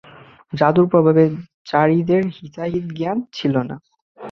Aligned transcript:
জাদুর 0.53 0.87
প্রভাবে 0.91 1.23
যারীদের 1.67 2.23
হিতাহিত 2.37 2.85
জ্ঞান 2.97 3.17
ছিল 3.33 3.55
না। 3.69 3.75